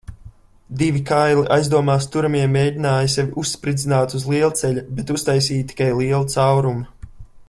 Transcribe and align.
Divi 0.77 1.01
kaili 1.09 1.43
aizdomās 1.57 2.07
turamie 2.15 2.41
mēģināja 2.55 3.11
sevi 3.17 3.31
uzspridzināt 3.43 4.17
uz 4.21 4.27
lielceļa, 4.33 4.87
bet 5.01 5.15
uztaisīja 5.17 5.69
tikai 5.75 5.93
lielu 6.01 6.33
caurumu. 6.37 7.11